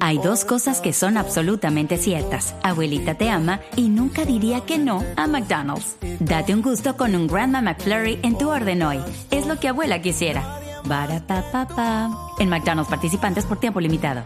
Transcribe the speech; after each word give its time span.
Hay 0.00 0.18
dos 0.18 0.44
cosas 0.44 0.80
que 0.80 0.92
son 0.92 1.16
absolutamente 1.16 1.96
ciertas. 1.96 2.54
Abuelita 2.62 3.14
te 3.14 3.30
ama 3.30 3.60
y 3.76 3.88
nunca 3.88 4.24
diría 4.24 4.60
que 4.60 4.78
no 4.78 5.02
a 5.16 5.26
McDonald's. 5.26 5.96
Date 6.20 6.54
un 6.54 6.62
gusto 6.62 6.96
con 6.96 7.14
un 7.14 7.26
Grandma 7.26 7.62
McFlurry 7.62 8.18
en 8.22 8.36
tu 8.38 8.50
orden 8.50 8.82
hoy. 8.82 8.98
Es 9.30 9.46
lo 9.46 9.58
que 9.58 9.68
abuela 9.68 10.02
quisiera. 10.02 10.60
En 12.38 12.48
McDonald's 12.48 12.90
participantes 12.90 13.44
por 13.46 13.58
tiempo 13.58 13.80
limitado. 13.80 14.24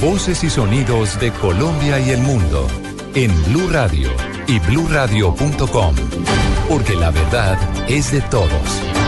Voces 0.00 0.42
y 0.44 0.50
sonidos 0.50 1.20
de 1.20 1.30
Colombia 1.32 2.00
y 2.00 2.10
el 2.10 2.22
mundo 2.22 2.66
en 3.14 3.30
Blue 3.44 3.68
Radio 3.70 4.10
y 4.46 4.58
bluradio.com. 4.60 5.94
Porque 6.68 6.94
la 6.94 7.10
verdad 7.10 7.58
es 7.88 8.12
de 8.12 8.20
todos. 8.22 8.99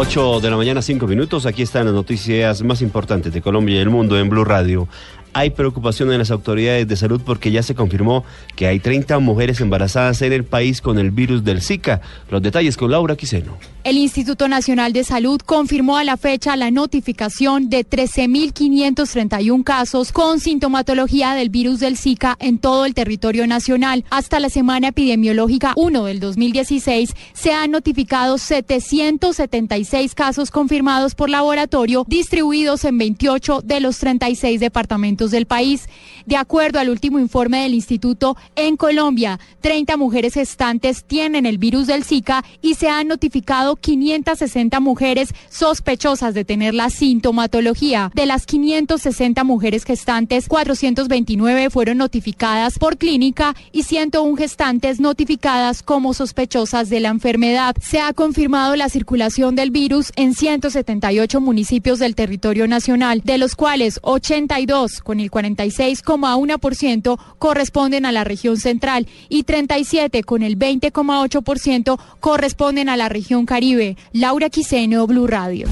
8 0.00 0.40
de 0.40 0.50
la 0.50 0.56
mañana, 0.56 0.80
5 0.80 1.06
minutos. 1.06 1.44
Aquí 1.44 1.60
están 1.60 1.84
las 1.84 1.92
noticias 1.92 2.62
más 2.62 2.80
importantes 2.80 3.34
de 3.34 3.42
Colombia 3.42 3.76
y 3.76 3.78
el 3.80 3.90
mundo 3.90 4.18
en 4.18 4.30
Blue 4.30 4.46
Radio. 4.46 4.88
Hay 5.32 5.50
preocupación 5.50 6.10
en 6.12 6.18
las 6.18 6.30
autoridades 6.30 6.88
de 6.88 6.96
salud 6.96 7.20
porque 7.24 7.52
ya 7.52 7.62
se 7.62 7.74
confirmó 7.74 8.24
que 8.56 8.66
hay 8.66 8.80
30 8.80 9.18
mujeres 9.20 9.60
embarazadas 9.60 10.22
en 10.22 10.32
el 10.32 10.44
país 10.44 10.80
con 10.80 10.98
el 10.98 11.12
virus 11.12 11.44
del 11.44 11.62
Zika. 11.62 12.00
Los 12.30 12.42
detalles 12.42 12.76
con 12.76 12.90
Laura 12.90 13.16
Quiseno. 13.16 13.56
El 13.82 13.96
Instituto 13.96 14.48
Nacional 14.48 14.92
de 14.92 15.04
Salud 15.04 15.40
confirmó 15.40 15.96
a 15.96 16.04
la 16.04 16.16
fecha 16.16 16.56
la 16.56 16.70
notificación 16.70 17.70
de 17.70 17.86
13.531 17.86 19.64
casos 19.64 20.12
con 20.12 20.40
sintomatología 20.40 21.34
del 21.34 21.48
virus 21.48 21.80
del 21.80 21.96
Zika 21.96 22.36
en 22.40 22.58
todo 22.58 22.84
el 22.84 22.92
territorio 22.94 23.46
nacional. 23.46 24.04
Hasta 24.10 24.40
la 24.40 24.50
semana 24.50 24.88
epidemiológica 24.88 25.72
1 25.76 26.04
del 26.04 26.20
2016 26.20 27.14
se 27.32 27.52
han 27.52 27.70
notificado 27.70 28.36
776 28.36 30.14
casos 30.14 30.50
confirmados 30.50 31.14
por 31.14 31.30
laboratorio 31.30 32.04
distribuidos 32.06 32.84
en 32.84 32.98
28 32.98 33.62
de 33.64 33.80
los 33.80 33.98
36 33.98 34.60
departamentos 34.60 35.19
del 35.28 35.44
país. 35.44 35.88
De 36.24 36.36
acuerdo 36.36 36.78
al 36.78 36.88
último 36.88 37.18
informe 37.18 37.62
del 37.62 37.74
instituto, 37.74 38.36
en 38.56 38.76
Colombia, 38.76 39.38
30 39.60 39.96
mujeres 39.98 40.34
gestantes 40.34 41.04
tienen 41.04 41.44
el 41.44 41.58
virus 41.58 41.86
del 41.86 42.04
Zika 42.04 42.44
y 42.62 42.74
se 42.74 42.88
han 42.88 43.08
notificado 43.08 43.76
560 43.76 44.80
mujeres 44.80 45.34
sospechosas 45.50 46.32
de 46.32 46.44
tener 46.44 46.72
la 46.74 46.88
sintomatología. 46.88 48.10
De 48.14 48.26
las 48.26 48.46
560 48.46 49.44
mujeres 49.44 49.84
gestantes, 49.84 50.48
429 50.48 51.70
fueron 51.70 51.98
notificadas 51.98 52.78
por 52.78 52.96
clínica 52.96 53.54
y 53.72 53.82
101 53.82 54.36
gestantes 54.36 55.00
notificadas 55.00 55.82
como 55.82 56.14
sospechosas 56.14 56.88
de 56.88 57.00
la 57.00 57.08
enfermedad. 57.08 57.74
Se 57.82 58.00
ha 58.00 58.12
confirmado 58.12 58.76
la 58.76 58.88
circulación 58.88 59.56
del 59.56 59.70
virus 59.70 60.12
en 60.16 60.34
178 60.34 61.40
municipios 61.40 61.98
del 61.98 62.14
territorio 62.14 62.68
nacional, 62.68 63.22
de 63.24 63.38
los 63.38 63.56
cuales 63.56 63.98
82 64.02 65.00
con 65.10 65.18
el 65.18 65.28
46,1% 65.28 67.18
corresponden 67.40 68.06
a 68.06 68.12
la 68.12 68.22
región 68.22 68.58
central 68.58 69.08
y 69.28 69.42
37 69.42 70.22
con 70.22 70.44
el 70.44 70.56
20,8% 70.56 71.98
corresponden 72.20 72.88
a 72.88 72.96
la 72.96 73.08
región 73.08 73.44
caribe 73.44 73.96
Laura 74.12 74.50
Quiseno, 74.50 75.08
Blue 75.08 75.26
Radio. 75.26 75.66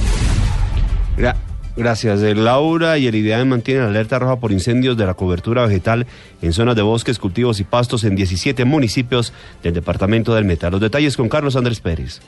Gracias, 1.76 2.20
eh, 2.22 2.34
Laura. 2.34 2.98
Y 2.98 3.06
el 3.06 3.14
IDEAN 3.14 3.48
mantiene 3.48 3.82
la 3.82 3.86
alerta 3.86 4.18
roja 4.18 4.40
por 4.40 4.50
incendios 4.50 4.96
de 4.96 5.06
la 5.06 5.14
cobertura 5.14 5.64
vegetal 5.64 6.08
en 6.42 6.52
zonas 6.52 6.74
de 6.74 6.82
bosques, 6.82 7.20
cultivos 7.20 7.60
y 7.60 7.64
pastos 7.64 8.02
en 8.02 8.16
17 8.16 8.64
municipios 8.64 9.32
del 9.62 9.74
departamento 9.74 10.34
del 10.34 10.46
Meta. 10.46 10.68
Los 10.68 10.80
detalles 10.80 11.16
con 11.16 11.28
Carlos 11.28 11.54
Andrés 11.54 11.78
Pérez. 11.78 12.20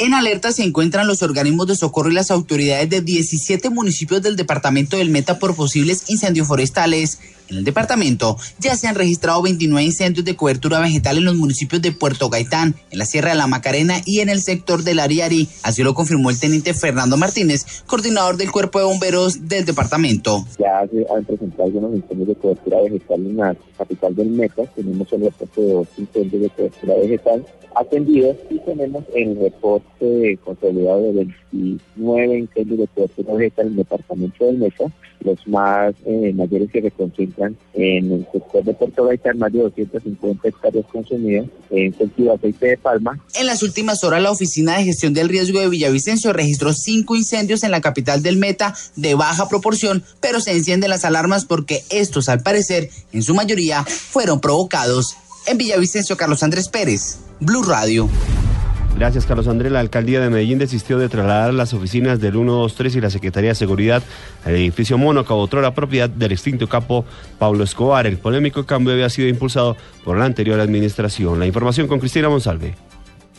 En 0.00 0.14
alerta 0.14 0.52
se 0.52 0.62
encuentran 0.62 1.08
los 1.08 1.24
organismos 1.24 1.66
de 1.66 1.74
socorro 1.74 2.10
y 2.10 2.14
las 2.14 2.30
autoridades 2.30 2.88
de 2.88 3.00
17 3.00 3.68
municipios 3.70 4.22
del 4.22 4.36
departamento 4.36 4.96
del 4.96 5.10
Meta 5.10 5.40
por 5.40 5.56
posibles 5.56 6.04
incendios 6.06 6.46
forestales. 6.46 7.18
En 7.48 7.56
el 7.56 7.64
departamento 7.64 8.36
ya 8.58 8.76
se 8.76 8.88
han 8.88 8.94
registrado 8.94 9.40
29 9.40 9.82
incendios 9.82 10.24
de 10.24 10.36
cobertura 10.36 10.80
vegetal 10.80 11.16
en 11.16 11.24
los 11.24 11.34
municipios 11.34 11.80
de 11.80 11.92
Puerto 11.92 12.28
Gaitán, 12.28 12.74
en 12.90 12.98
la 12.98 13.06
Sierra 13.06 13.30
de 13.30 13.36
la 13.36 13.46
Macarena 13.46 14.00
y 14.04 14.20
en 14.20 14.28
el 14.28 14.42
sector 14.42 14.82
del 14.82 14.98
Ariari. 14.98 15.48
Así 15.62 15.82
lo 15.82 15.94
confirmó 15.94 16.28
el 16.28 16.38
teniente 16.38 16.74
Fernando 16.74 17.16
Martínez, 17.16 17.82
coordinador 17.86 18.36
del 18.36 18.52
Cuerpo 18.52 18.78
de 18.78 18.84
Bomberos 18.84 19.48
del 19.48 19.64
departamento. 19.64 20.44
Ya 20.58 20.86
se 20.90 21.06
han 21.10 21.24
presentado 21.24 21.64
algunos 21.64 21.94
incendios 21.94 22.28
de 22.28 22.34
cobertura 22.34 22.82
vegetal 22.82 23.26
en 23.26 23.36
la 23.36 23.56
capital 23.78 24.14
del 24.14 24.28
Meta. 24.28 24.64
Tenemos 24.74 25.10
el 25.12 25.22
reporte 25.22 25.60
de 25.60 25.72
dos 25.72 25.88
incendios 25.96 26.42
de 26.42 26.50
cobertura 26.50 26.94
vegetal 26.96 27.46
atendidos 27.78 28.36
y 28.50 28.58
tenemos 28.58 29.04
el 29.14 29.38
reporte 29.38 30.38
consolidado 30.44 31.00
de 31.00 31.12
29 31.52 32.38
incendios 32.38 32.78
de 32.80 32.86
cobertura 32.88 33.34
vegetal 33.34 33.66
en 33.66 33.72
el 33.72 33.76
departamento 33.76 34.44
del 34.44 34.58
Meta, 34.58 34.84
los 35.20 35.46
más 35.46 35.94
eh, 36.04 36.32
mayores 36.34 36.70
que 36.70 36.82
se 36.82 36.90
en 37.74 38.12
el 38.12 38.26
sector 38.32 38.64
de 38.64 38.74
Puerto 38.74 39.04
Gaitán, 39.04 39.38
más 39.38 39.52
de 39.52 39.60
250 39.60 40.48
hectáreas 40.48 40.86
consumidas 40.92 41.46
en 41.70 41.92
cultivo 41.92 42.30
de 42.30 42.34
aceite 42.34 42.66
de 42.66 42.76
palma. 42.76 43.18
En 43.34 43.46
las 43.46 43.62
últimas 43.62 44.02
horas, 44.04 44.22
la 44.22 44.30
Oficina 44.30 44.76
de 44.76 44.84
Gestión 44.84 45.14
del 45.14 45.28
Riesgo 45.28 45.60
de 45.60 45.68
Villavicencio 45.68 46.32
registró 46.32 46.72
cinco 46.72 47.16
incendios 47.16 47.62
en 47.62 47.70
la 47.70 47.80
capital 47.80 48.22
del 48.22 48.36
Meta 48.36 48.74
de 48.96 49.14
baja 49.14 49.48
proporción, 49.48 50.04
pero 50.20 50.40
se 50.40 50.52
encienden 50.52 50.90
las 50.90 51.04
alarmas 51.04 51.44
porque 51.44 51.82
estos, 51.90 52.28
al 52.28 52.42
parecer, 52.42 52.90
en 53.12 53.22
su 53.22 53.34
mayoría, 53.34 53.84
fueron 53.84 54.40
provocados. 54.40 55.16
En 55.46 55.58
Villavicencio, 55.58 56.16
Carlos 56.16 56.42
Andrés 56.42 56.68
Pérez, 56.68 57.18
Blue 57.40 57.62
Radio. 57.62 58.08
Gracias, 58.98 59.26
Carlos 59.26 59.46
Andrés. 59.46 59.70
La 59.70 59.78
alcaldía 59.78 60.20
de 60.20 60.28
Medellín 60.28 60.58
desistió 60.58 60.98
de 60.98 61.08
trasladar 61.08 61.54
las 61.54 61.72
oficinas 61.72 62.18
del 62.18 62.32
123 62.32 62.96
y 62.96 63.00
la 63.00 63.10
Secretaría 63.10 63.50
de 63.50 63.54
Seguridad 63.54 64.02
al 64.44 64.56
edificio 64.56 64.98
Mónaco, 64.98 65.48
la 65.52 65.72
propiedad 65.72 66.10
del 66.10 66.32
extinto 66.32 66.68
capo 66.68 67.04
Pablo 67.38 67.62
Escobar. 67.62 68.08
El 68.08 68.18
polémico 68.18 68.66
cambio 68.66 68.92
había 68.92 69.08
sido 69.08 69.28
impulsado 69.28 69.76
por 70.04 70.18
la 70.18 70.24
anterior 70.24 70.58
administración. 70.58 71.38
La 71.38 71.46
información 71.46 71.86
con 71.86 72.00
Cristina 72.00 72.28
Monsalve. 72.28 72.87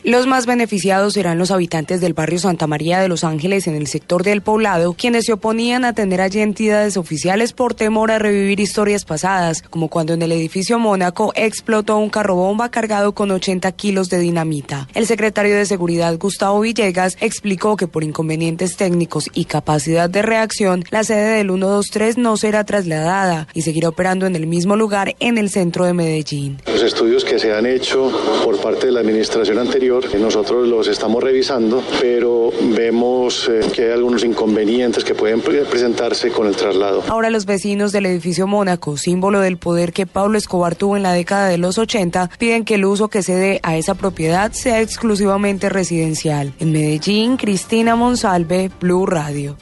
Los 0.02 0.26
más 0.26 0.46
beneficiados 0.46 1.12
serán 1.12 1.36
los 1.36 1.50
habitantes 1.50 2.00
del 2.00 2.14
barrio 2.14 2.38
Santa 2.38 2.66
María 2.66 3.00
de 3.00 3.08
Los 3.08 3.22
Ángeles 3.22 3.66
en 3.66 3.74
el 3.74 3.86
sector 3.86 4.22
del 4.22 4.40
poblado, 4.40 4.94
quienes 4.94 5.26
se 5.26 5.34
oponían 5.34 5.84
a 5.84 5.92
tener 5.92 6.22
allí 6.22 6.40
entidades 6.40 6.96
oficiales 6.96 7.52
por 7.52 7.74
temor 7.74 8.10
a 8.10 8.18
revivir 8.18 8.60
historias 8.60 9.04
pasadas, 9.04 9.60
como 9.60 9.88
cuando 9.88 10.14
en 10.14 10.22
el 10.22 10.32
edificio 10.32 10.78
Mónaco 10.78 11.32
explotó 11.36 11.98
un 11.98 12.08
carro 12.08 12.34
bomba 12.34 12.70
cargado 12.70 13.12
con 13.12 13.30
80 13.30 13.70
kilos 13.72 14.08
de 14.08 14.20
dinamita. 14.20 14.88
El 14.94 15.06
secretario 15.06 15.54
de 15.54 15.66
Seguridad, 15.66 16.16
Gustavo 16.18 16.60
Villegas, 16.60 17.18
explicó 17.20 17.76
que 17.76 17.86
por 17.86 18.02
inconvenientes 18.02 18.76
técnicos 18.76 19.28
y 19.34 19.44
capacidad 19.44 20.08
de 20.08 20.22
reacción, 20.22 20.82
la 20.90 21.04
sede 21.04 21.36
del 21.36 21.48
123 21.48 22.16
no 22.16 22.38
será 22.38 22.64
trasladada 22.64 23.48
y 23.52 23.62
seguirá 23.62 23.90
operando 23.90 24.24
en 24.24 24.34
el 24.34 24.46
mismo 24.46 24.76
lugar 24.76 25.14
en 25.20 25.36
el 25.36 25.50
centro 25.50 25.84
de 25.84 25.92
Medellín. 25.92 26.56
Los 26.66 26.82
estudios 26.82 27.22
que 27.22 27.38
se 27.38 27.52
han 27.52 27.66
hecho 27.66 28.10
por 28.46 28.58
parte 28.62 28.86
de 28.86 28.92
la 28.92 29.00
administración 29.00 29.58
anterior 29.58 29.89
nosotros 29.90 30.68
los 30.68 30.86
estamos 30.86 31.22
revisando, 31.22 31.82
pero 32.00 32.52
vemos 32.76 33.48
eh, 33.48 33.60
que 33.74 33.86
hay 33.86 33.90
algunos 33.90 34.22
inconvenientes 34.22 35.02
que 35.02 35.16
pueden 35.16 35.40
presentarse 35.40 36.30
con 36.30 36.46
el 36.46 36.54
traslado. 36.54 37.02
Ahora 37.08 37.28
los 37.28 37.44
vecinos 37.44 37.90
del 37.90 38.06
edificio 38.06 38.46
Mónaco, 38.46 38.96
símbolo 38.96 39.40
del 39.40 39.56
poder 39.56 39.92
que 39.92 40.06
Pablo 40.06 40.38
Escobar 40.38 40.76
tuvo 40.76 40.96
en 40.96 41.02
la 41.02 41.12
década 41.12 41.48
de 41.48 41.58
los 41.58 41.76
80, 41.76 42.30
piden 42.38 42.64
que 42.64 42.76
el 42.76 42.84
uso 42.84 43.08
que 43.08 43.22
se 43.22 43.34
dé 43.34 43.58
a 43.64 43.76
esa 43.76 43.94
propiedad 43.96 44.52
sea 44.52 44.80
exclusivamente 44.80 45.68
residencial. 45.68 46.52
En 46.60 46.70
Medellín, 46.70 47.36
Cristina 47.36 47.96
Monsalve, 47.96 48.70
Blue 48.80 49.06
Radio. 49.06 49.56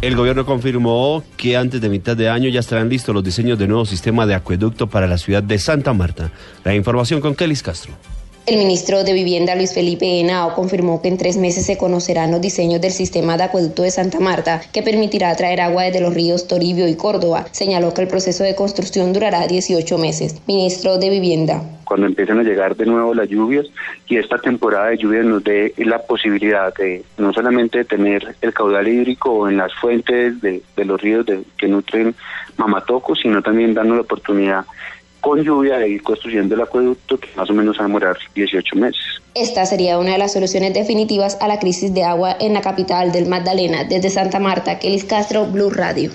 El 0.00 0.16
gobierno 0.16 0.46
confirmó 0.46 1.22
que 1.36 1.58
antes 1.58 1.82
de 1.82 1.90
mitad 1.90 2.16
de 2.16 2.30
año 2.30 2.48
ya 2.48 2.60
estarán 2.60 2.88
listos 2.88 3.14
los 3.14 3.22
diseños 3.22 3.58
de 3.58 3.68
nuevo 3.68 3.84
sistema 3.84 4.24
de 4.24 4.34
acueducto 4.34 4.86
para 4.86 5.06
la 5.06 5.18
ciudad 5.18 5.42
de 5.42 5.58
Santa 5.58 5.92
Marta. 5.92 6.32
La 6.64 6.74
información 6.74 7.20
con 7.20 7.34
Kelis 7.34 7.62
Castro. 7.62 7.92
El 8.46 8.56
ministro 8.56 9.04
de 9.04 9.12
Vivienda 9.12 9.54
Luis 9.54 9.74
Felipe 9.74 10.18
Henao 10.18 10.54
confirmó 10.54 11.02
que 11.02 11.08
en 11.08 11.18
tres 11.18 11.36
meses 11.36 11.66
se 11.66 11.76
conocerán 11.76 12.30
los 12.30 12.40
diseños 12.40 12.80
del 12.80 12.90
sistema 12.90 13.36
de 13.36 13.44
acueducto 13.44 13.82
de 13.82 13.90
Santa 13.90 14.18
Marta 14.18 14.60
que 14.72 14.82
permitirá 14.82 15.34
traer 15.36 15.60
agua 15.60 15.84
desde 15.84 16.00
los 16.00 16.14
ríos 16.14 16.48
Toribio 16.48 16.88
y 16.88 16.96
Córdoba. 16.96 17.46
Señaló 17.52 17.94
que 17.94 18.02
el 18.02 18.08
proceso 18.08 18.42
de 18.42 18.54
construcción 18.54 19.12
durará 19.12 19.46
18 19.46 19.98
meses. 19.98 20.40
Ministro 20.46 20.98
de 20.98 21.10
Vivienda 21.10 21.62
cuando 21.90 22.06
empiecen 22.06 22.38
a 22.38 22.44
llegar 22.44 22.76
de 22.76 22.86
nuevo 22.86 23.14
las 23.14 23.28
lluvias 23.28 23.66
y 24.06 24.16
esta 24.16 24.38
temporada 24.38 24.90
de 24.90 24.98
lluvias 24.98 25.26
nos 25.26 25.42
dé 25.42 25.74
la 25.78 25.98
posibilidad 25.98 26.72
de 26.72 27.02
no 27.18 27.32
solamente 27.32 27.84
tener 27.84 28.36
el 28.42 28.54
caudal 28.54 28.86
hídrico 28.86 29.48
en 29.48 29.56
las 29.56 29.74
fuentes 29.74 30.40
de, 30.40 30.62
los 30.76 31.00
ríos 31.00 31.26
que 31.58 31.66
nutren 31.66 32.14
Mamatoco, 32.58 33.16
sino 33.16 33.42
también 33.42 33.74
darnos 33.74 33.96
la 33.96 34.02
oportunidad 34.02 34.66
con 35.20 35.42
lluvia 35.42 35.78
de 35.78 35.88
ir 35.88 36.02
construyendo 36.02 36.54
el 36.54 36.62
acueducto 36.62 37.18
que 37.18 37.28
más 37.36 37.48
o 37.50 37.54
menos 37.54 37.78
va 37.78 37.84
a 37.84 37.86
demorar 37.86 38.16
18 38.34 38.76
meses. 38.76 39.02
Esta 39.34 39.64
sería 39.66 39.98
una 39.98 40.12
de 40.12 40.18
las 40.18 40.32
soluciones 40.32 40.74
definitivas 40.74 41.38
a 41.40 41.48
la 41.48 41.58
crisis 41.58 41.94
de 41.94 42.04
agua 42.04 42.36
en 42.40 42.54
la 42.54 42.60
capital 42.60 43.12
del 43.12 43.26
Magdalena. 43.26 43.84
Desde 43.84 44.10
Santa 44.10 44.38
Marta, 44.38 44.78
Kelis 44.78 45.04
Castro, 45.04 45.46
Blue 45.46 45.70
Radio. 45.70 46.10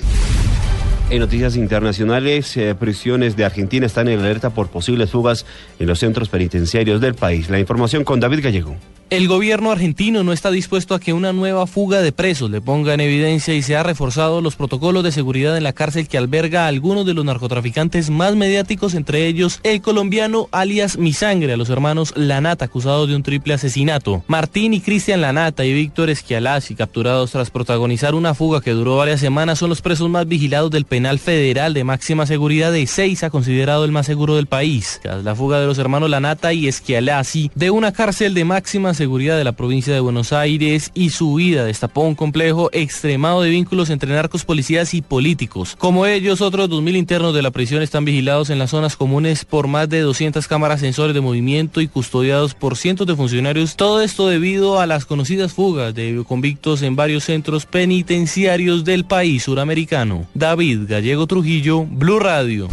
En 1.07 1.19
noticias 1.19 1.55
internacionales, 1.55 2.57
eh, 2.57 2.73
prisiones 2.73 3.35
de 3.35 3.45
Argentina 3.45 3.85
están 3.85 4.07
en 4.07 4.19
alerta 4.19 4.49
por 4.49 4.69
posibles 4.69 5.11
fugas 5.11 5.45
en 5.77 5.85
los 5.85 5.99
centros 5.99 6.29
penitenciarios 6.29 6.99
del 6.99 7.13
país. 7.13 7.47
La 7.47 7.59
información 7.59 8.03
con 8.03 8.19
David 8.19 8.41
Gallego. 8.41 8.75
El 9.11 9.27
gobierno 9.27 9.71
argentino 9.71 10.23
no 10.23 10.33
está 10.33 10.49
dispuesto 10.49 10.95
a 10.95 10.99
que 10.99 11.13
una 11.13 11.31
nueva 11.31 11.67
fuga 11.67 12.01
de 12.01 12.11
presos 12.11 12.49
le 12.49 12.59
ponga 12.59 12.95
en 12.95 13.01
evidencia 13.01 13.53
y 13.53 13.61
se 13.61 13.75
ha 13.75 13.83
reforzado 13.83 14.41
los 14.41 14.55
protocolos 14.55 15.03
de 15.03 15.11
seguridad 15.11 15.55
en 15.55 15.63
la 15.63 15.73
cárcel 15.73 16.07
que 16.07 16.17
alberga 16.17 16.65
a 16.65 16.69
algunos 16.69 17.05
de 17.05 17.13
los 17.13 17.23
narcotraficantes 17.23 18.09
más 18.09 18.35
mediáticos, 18.35 18.95
entre 18.95 19.27
ellos 19.27 19.59
el 19.61 19.83
colombiano 19.83 20.49
alias 20.51 20.97
Misangre, 20.97 21.53
a 21.53 21.57
los 21.57 21.69
hermanos 21.69 22.13
Lanata, 22.15 22.65
acusados 22.65 23.07
de 23.07 23.15
un 23.15 23.21
triple 23.21 23.53
asesinato. 23.53 24.23
Martín 24.25 24.73
y 24.73 24.81
Cristian 24.81 25.21
Lanata 25.21 25.65
y 25.65 25.73
Víctor 25.75 26.09
Esquialasi, 26.09 26.73
capturados 26.73 27.29
tras 27.29 27.51
protagonizar 27.51 28.15
una 28.15 28.33
fuga 28.33 28.59
que 28.59 28.71
duró 28.71 28.97
varias 28.97 29.19
semanas, 29.19 29.59
son 29.59 29.69
los 29.69 29.83
presos 29.83 30.09
más 30.09 30.27
vigilados 30.27 30.71
del 30.71 30.85
penal 30.95 31.19
federal 31.19 31.73
de 31.73 31.83
máxima 31.83 32.25
seguridad 32.25 32.71
de 32.71 32.87
ha 33.21 33.29
considerado 33.29 33.83
el 33.83 33.91
más 33.91 34.05
seguro 34.05 34.37
del 34.37 34.45
país. 34.45 35.01
Tras 35.03 35.25
la 35.25 35.35
fuga 35.35 35.59
de 35.59 35.65
los 35.65 35.77
hermanos 35.77 36.09
Lanata 36.09 36.53
y 36.53 36.69
Esquialasi 36.69 37.51
de 37.53 37.69
una 37.69 37.91
cárcel 37.91 38.33
de 38.33 38.45
máxima 38.45 38.93
seguridad 38.93 39.37
de 39.37 39.43
la 39.43 39.51
provincia 39.51 39.93
de 39.93 39.99
Buenos 39.99 40.31
Aires 40.31 40.91
y 40.93 41.09
su 41.09 41.33
huida 41.33 41.65
destapó 41.65 42.03
un 42.03 42.15
complejo 42.15 42.69
extremado 42.71 43.41
de 43.41 43.49
vínculos 43.49 43.89
entre 43.89 44.13
narcos, 44.13 44.45
policías 44.45 44.93
y 44.93 45.01
políticos. 45.01 45.75
Como 45.77 46.05
ellos, 46.05 46.39
otros 46.39 46.69
2.000 46.69 46.95
internos 46.95 47.35
de 47.35 47.41
la 47.41 47.51
prisión 47.51 47.81
están 47.81 48.05
vigilados 48.05 48.49
en 48.49 48.59
las 48.59 48.69
zonas 48.69 48.95
comunes 48.95 49.43
por 49.43 49.67
más 49.67 49.89
de 49.89 49.99
200 49.99 50.47
cámaras 50.47 50.79
sensores 50.79 51.13
de 51.13 51.19
movimiento 51.19 51.81
y 51.81 51.89
custodiados 51.89 52.53
por 52.53 52.77
cientos 52.77 53.05
de 53.05 53.17
funcionarios. 53.17 53.75
Todo 53.75 54.01
esto 54.01 54.29
debido 54.29 54.79
a 54.79 54.87
las 54.87 55.03
conocidas 55.03 55.51
fugas 55.51 55.93
de 55.93 56.23
convictos 56.25 56.81
en 56.83 56.95
varios 56.95 57.25
centros 57.25 57.65
penitenciarios 57.65 58.85
del 58.85 59.03
país 59.03 59.43
suramericano. 59.43 60.25
David 60.33 60.84
Gallego 60.87 61.27
Trujillo, 61.27 61.85
Blue 61.85 62.19
Radio. 62.19 62.67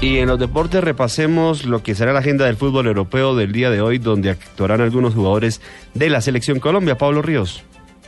Y 0.00 0.18
en 0.18 0.28
los 0.28 0.38
deportes 0.38 0.84
repasemos 0.84 1.64
lo 1.64 1.82
que 1.82 1.94
será 1.94 2.12
la 2.12 2.18
agenda 2.18 2.44
del 2.44 2.56
fútbol 2.56 2.86
europeo 2.86 3.34
del 3.34 3.52
día 3.52 3.70
de 3.70 3.80
hoy, 3.80 3.98
donde 3.98 4.30
actuarán 4.30 4.80
algunos 4.80 5.14
jugadores 5.14 5.60
de 5.94 6.10
la 6.10 6.20
selección 6.20 6.60
Colombia. 6.60 6.98
Pablo 6.98 7.22
Ríos. 7.22 7.62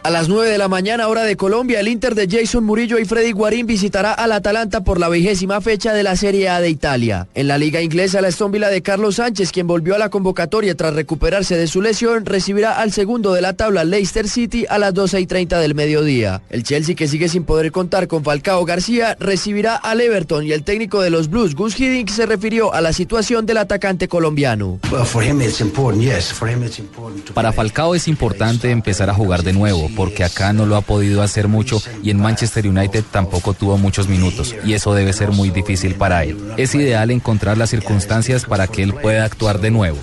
A 0.07 0.11
las 0.11 0.29
9 0.29 0.49
de 0.49 0.57
la 0.57 0.69
mañana, 0.69 1.09
hora 1.09 1.25
de 1.25 1.37
Colombia, 1.37 1.81
el 1.81 1.89
Inter 1.89 2.15
de 2.15 2.29
Jason 2.31 2.63
Murillo 2.63 2.97
y 3.01 3.05
Freddy 3.05 3.33
Guarín 3.33 3.67
visitará 3.67 4.13
al 4.13 4.31
Atalanta 4.31 4.85
por 4.85 5.01
la 5.01 5.09
vigésima 5.09 5.61
fecha 5.61 5.93
de 5.95 6.05
la 6.05 6.15
Serie 6.15 6.49
A 6.49 6.61
de 6.61 6.71
Italia. 6.71 7.27
En 7.35 7.49
la 7.49 7.59
liga 7.59 7.83
inglesa, 7.83 8.21
la 8.21 8.29
Aston 8.29 8.53
de 8.53 8.83
Carlos 8.83 9.17
Sánchez, 9.17 9.51
quien 9.51 9.67
volvió 9.67 9.97
a 9.97 9.99
la 9.99 10.09
convocatoria 10.09 10.77
tras 10.77 10.95
recuperarse 10.95 11.57
de 11.57 11.67
su 11.67 11.83
lesión, 11.83 12.25
recibirá 12.25 12.79
al 12.79 12.93
segundo 12.93 13.33
de 13.33 13.41
la 13.41 13.55
tabla 13.55 13.83
Leicester 13.83 14.29
City 14.29 14.65
a 14.69 14.79
las 14.79 14.95
12 14.95 15.23
y 15.23 15.27
30 15.27 15.59
del 15.59 15.75
mediodía. 15.75 16.41
El 16.51 16.63
Chelsea, 16.63 16.95
que 16.95 17.09
sigue 17.09 17.29
sin 17.29 17.43
poder 17.43 17.73
contar 17.73 18.07
con 18.07 18.23
Falcao 18.23 18.65
García, 18.65 19.17
recibirá 19.19 19.75
al 19.75 20.01
Everton 20.01 20.47
y 20.47 20.53
el 20.53 20.63
técnico 20.63 21.01
de 21.01 21.11
los 21.11 21.29
Blues, 21.31 21.57
Gus 21.57 21.81
Hiddink, 21.81 22.11
se 22.11 22.27
refirió 22.27 22.73
a 22.73 22.81
la 22.81 22.93
situación 22.93 23.45
del 23.45 23.57
atacante 23.57 24.07
colombiano. 24.07 24.79
Para 27.35 27.53
Falcao 27.53 27.97
es 27.97 28.07
importante 28.07 28.71
empezar 28.71 29.11
a 29.11 29.15
jugar 29.15 29.43
de 29.43 29.53
nuevo 29.53 29.96
porque 29.97 30.23
acá 30.23 30.53
no 30.53 30.67
lo 30.67 30.77
ha 30.77 30.83
podido 30.83 31.23
hacer 31.23 31.49
mucho 31.49 31.83
y 32.03 32.11
en 32.11 32.21
Manchester 32.21 32.69
United 32.69 33.05
tampoco 33.11 33.55
tuvo 33.55 33.79
muchos 33.79 34.09
minutos 34.09 34.55
y 34.65 34.75
eso 34.75 34.95
debe 34.95 35.13
ser 35.13 35.33
muy 35.33 35.51
difícil 35.51 35.95
para 35.95 36.23
él. 36.25 36.39
Es 36.57 36.75
ideal 36.75 37.11
encontrar 37.11 37.59
las 37.59 37.71
circunstancias 37.71 38.45
para 38.45 38.69
que 38.69 38.83
él 38.83 38.95
pueda 38.95 39.25
actuar 39.25 39.61
de 39.61 39.71
nuevo. 39.71 39.99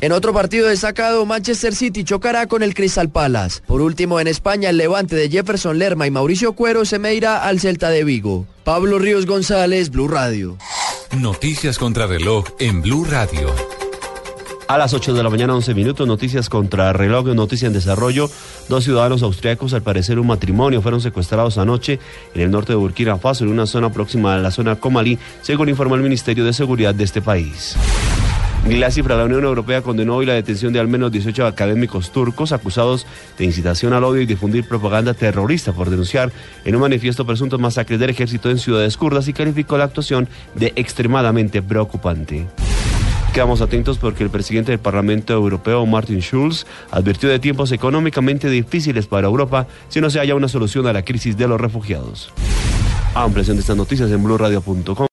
En 0.00 0.12
otro 0.12 0.32
partido 0.32 0.68
destacado, 0.68 1.26
Manchester 1.26 1.74
City 1.74 2.04
chocará 2.04 2.46
con 2.46 2.62
el 2.62 2.74
Crystal 2.74 3.10
Palace. 3.10 3.60
Por 3.66 3.80
último, 3.80 4.20
en 4.20 4.26
España, 4.26 4.70
el 4.70 4.78
levante 4.78 5.14
de 5.14 5.28
Jefferson 5.28 5.78
Lerma 5.78 6.06
y 6.06 6.10
Mauricio 6.10 6.54
Cuero 6.54 6.84
se 6.84 6.98
medirá 6.98 7.44
al 7.44 7.60
Celta 7.60 7.90
de 7.90 8.04
Vigo. 8.04 8.46
Pablo 8.64 8.98
Ríos 8.98 9.26
González, 9.26 9.90
Blue 9.90 10.08
Radio. 10.08 10.56
Noticias 11.16 11.78
contra 11.78 12.06
reloj 12.06 12.46
en 12.58 12.82
Blue 12.82 13.04
Radio. 13.04 13.77
A 14.68 14.76
las 14.76 14.92
8 14.92 15.14
de 15.14 15.22
la 15.22 15.30
mañana, 15.30 15.54
11 15.54 15.72
minutos, 15.72 16.06
noticias 16.06 16.50
contra 16.50 16.92
reloj, 16.92 17.28
noticia 17.28 17.68
en 17.68 17.72
desarrollo. 17.72 18.28
Dos 18.68 18.84
ciudadanos 18.84 19.22
austriacos, 19.22 19.72
al 19.72 19.80
parecer 19.80 20.18
un 20.18 20.26
matrimonio, 20.26 20.82
fueron 20.82 21.00
secuestrados 21.00 21.56
anoche 21.56 21.98
en 22.34 22.42
el 22.42 22.50
norte 22.50 22.74
de 22.74 22.76
Burkina 22.76 23.16
Faso, 23.16 23.44
en 23.44 23.50
una 23.50 23.64
zona 23.64 23.90
próxima 23.90 24.34
a 24.34 24.38
la 24.38 24.50
zona 24.50 24.76
Comalí, 24.76 25.18
según 25.40 25.70
informa 25.70 25.96
el 25.96 26.02
Ministerio 26.02 26.44
de 26.44 26.52
Seguridad 26.52 26.94
de 26.94 27.04
este 27.04 27.22
país. 27.22 27.76
La 28.66 28.90
cifra, 28.90 29.16
la 29.16 29.24
Unión 29.24 29.44
Europea 29.44 29.80
condenó 29.80 30.16
hoy 30.16 30.26
la 30.26 30.34
detención 30.34 30.74
de 30.74 30.80
al 30.80 30.88
menos 30.88 31.12
18 31.12 31.46
académicos 31.46 32.12
turcos 32.12 32.52
acusados 32.52 33.06
de 33.38 33.46
incitación 33.46 33.94
al 33.94 34.04
odio 34.04 34.20
y 34.20 34.26
difundir 34.26 34.68
propaganda 34.68 35.14
terrorista 35.14 35.72
por 35.72 35.88
denunciar 35.88 36.30
en 36.66 36.74
un 36.74 36.82
manifiesto 36.82 37.24
presuntos 37.24 37.58
masacres 37.58 37.98
del 37.98 38.10
ejército 38.10 38.50
en 38.50 38.58
ciudades 38.58 38.98
kurdas 38.98 39.28
y 39.28 39.32
calificó 39.32 39.78
la 39.78 39.84
actuación 39.84 40.28
de 40.54 40.74
extremadamente 40.76 41.62
preocupante. 41.62 42.46
Quedamos 43.32 43.60
atentos 43.60 43.98
porque 43.98 44.24
el 44.24 44.30
presidente 44.30 44.72
del 44.72 44.80
Parlamento 44.80 45.32
Europeo, 45.32 45.86
Martin 45.86 46.20
Schulz, 46.20 46.66
advirtió 46.90 47.28
de 47.28 47.38
tiempos 47.38 47.70
económicamente 47.72 48.48
difíciles 48.50 49.06
para 49.06 49.28
Europa 49.28 49.66
si 49.88 50.00
no 50.00 50.10
se 50.10 50.18
haya 50.18 50.34
una 50.34 50.48
solución 50.48 50.86
a 50.86 50.92
la 50.92 51.04
crisis 51.04 51.36
de 51.36 51.46
los 51.46 51.60
refugiados. 51.60 52.32
Ampliación 53.14 53.56
de 53.56 53.60
estas 53.60 53.76
noticias 53.76 54.10
en 54.10 54.22
blurradio.com. 54.22 55.06